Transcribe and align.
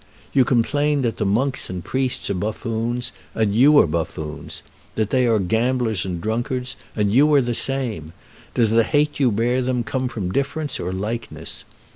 You 0.33 0.45
complain 0.45 1.03
that 1.03 1.17
the 1.17 1.27
monks 1.27 1.69
and 1.69 1.83
priests 1.83 2.27
are 2.31 2.33
buffoons; 2.33 3.11
and 3.35 3.53
you 3.53 3.77
are 3.77 3.85
buffoons; 3.85 4.63
that 4.95 5.11
they 5.11 5.27
are 5.27 5.37
gamblers 5.37 6.05
and 6.05 6.19
drunkards, 6.19 6.75
and 6.95 7.13
you 7.13 7.31
are 7.35 7.39
the 7.39 7.53
same. 7.53 8.11
Does 8.55 8.71
the 8.71 8.83
hate 8.83 9.19
you 9.19 9.29
bear 9.31 9.61
them 9.61 9.83
come 9.83 10.07
from 10.07 10.31
difference 10.31 10.79
or 10.79 10.91
likeness? 10.91 11.65